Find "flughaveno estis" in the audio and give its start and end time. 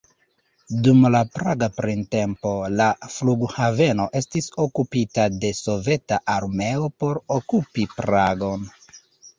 3.17-4.49